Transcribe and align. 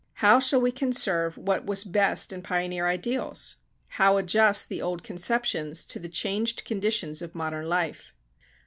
How 0.15 0.39
shall 0.39 0.59
we 0.59 0.71
conserve 0.71 1.37
what 1.37 1.67
was 1.67 1.83
best 1.83 2.33
in 2.33 2.41
pioneer 2.41 2.87
ideals? 2.87 3.57
How 3.89 4.17
adjust 4.17 4.67
the 4.67 4.81
old 4.81 5.03
conceptions 5.03 5.85
to 5.85 5.99
the 5.99 6.09
changed 6.09 6.65
conditions 6.65 7.21
of 7.21 7.35
modern 7.35 7.69
life? 7.69 8.15